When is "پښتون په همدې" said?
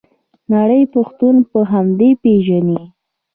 0.93-2.09